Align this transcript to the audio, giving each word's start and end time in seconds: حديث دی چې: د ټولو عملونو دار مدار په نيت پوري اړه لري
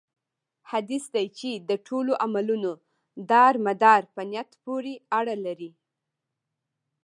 حديث 0.71 1.03
دی 1.15 1.25
چې: 1.37 1.51
د 1.69 1.71
ټولو 1.87 2.11
عملونو 2.25 2.71
دار 3.31 3.53
مدار 3.67 4.01
په 4.15 4.21
نيت 4.31 4.49
پوري 4.63 4.95
اړه 5.19 5.35
لري 5.45 5.71